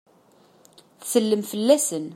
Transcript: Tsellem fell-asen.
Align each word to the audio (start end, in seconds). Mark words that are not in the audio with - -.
Tsellem 1.01 1.41
fell-asen. 1.51 2.05